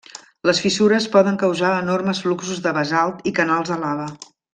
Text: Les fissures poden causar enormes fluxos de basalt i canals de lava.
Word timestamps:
Les 0.49 0.59
fissures 0.61 1.05
poden 1.15 1.37
causar 1.43 1.73
enormes 1.81 2.21
fluxos 2.27 2.63
de 2.67 2.73
basalt 2.79 3.21
i 3.33 3.35
canals 3.41 3.71
de 3.75 3.79
lava. 3.85 4.09